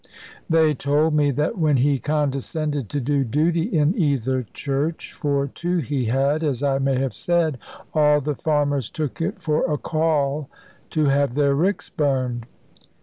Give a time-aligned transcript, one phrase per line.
[0.49, 5.77] They told me that when he condescended to do duty in either church for two
[5.77, 7.59] he had, as I may have said
[7.93, 10.49] all the farmers took it for a call
[10.89, 12.47] to have their ricks burned.